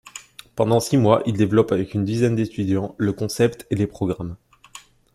[0.55, 4.35] Pendant six mois, il développe avec une dizaine d'étudiants le concept et les programmes.